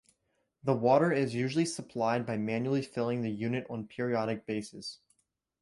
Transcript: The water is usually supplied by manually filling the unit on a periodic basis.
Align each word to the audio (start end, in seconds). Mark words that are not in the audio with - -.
The 0.63 0.73
water 0.73 1.11
is 1.11 1.35
usually 1.35 1.67
supplied 1.67 2.25
by 2.25 2.35
manually 2.35 2.81
filling 2.81 3.21
the 3.21 3.29
unit 3.29 3.67
on 3.69 3.81
a 3.81 3.83
periodic 3.83 4.47
basis. 4.47 4.97